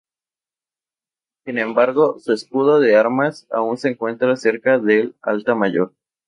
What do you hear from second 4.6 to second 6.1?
del altar mayor.